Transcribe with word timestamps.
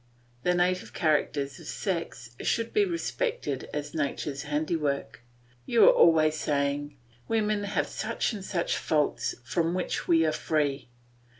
The 0.41 0.55
native 0.55 0.93
characters 0.93 1.59
of 1.59 1.67
sex 1.67 2.35
should 2.41 2.73
be 2.73 2.85
respected 2.85 3.69
as 3.71 3.93
nature's 3.93 4.41
handiwork. 4.41 5.21
You 5.67 5.85
are 5.85 5.91
always 5.91 6.35
saying, 6.39 6.97
"Women 7.27 7.65
have 7.65 7.85
such 7.85 8.33
and 8.33 8.43
such 8.43 8.75
faults, 8.77 9.35
from 9.43 9.75
which 9.75 10.07
we 10.07 10.25
are 10.25 10.31
free." 10.31 10.89